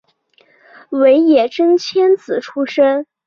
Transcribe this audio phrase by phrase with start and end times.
[0.89, 3.05] 尾野真千子出身。